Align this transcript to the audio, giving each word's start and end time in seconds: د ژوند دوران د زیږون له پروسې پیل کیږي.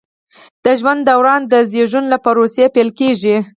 د 0.63 0.65
ژوند 0.79 1.01
دوران 1.09 1.41
د 1.51 1.53
زیږون 1.71 2.05
له 2.11 2.17
پروسې 2.25 2.65
پیل 2.75 2.89
کیږي. 2.99 3.35